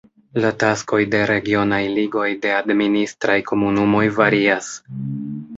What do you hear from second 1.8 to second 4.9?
ligoj de administraj komunumoj varias.